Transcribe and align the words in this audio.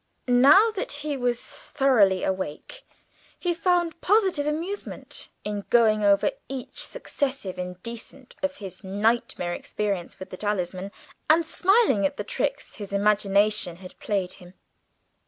Now 0.27 0.71
that 0.71 0.91
he 1.05 1.15
was 1.15 1.39
thoroughly 1.47 2.23
awake 2.23 2.87
he 3.37 3.53
found 3.53 4.01
positive 4.01 4.47
amusement 4.47 5.29
in 5.43 5.65
going 5.69 6.03
over 6.03 6.31
each 6.49 6.83
successive 6.83 7.59
incident 7.59 8.35
of 8.41 8.55
his 8.55 8.83
nightmare 8.83 9.53
experience 9.53 10.17
with 10.17 10.31
the 10.31 10.37
talisman, 10.37 10.91
and 11.29 11.45
smiling 11.45 12.03
at 12.03 12.17
the 12.17 12.23
tricks 12.23 12.77
his 12.77 12.91
imagination 12.91 13.75
had 13.75 13.99
played 13.99 14.33
him. 14.41 14.55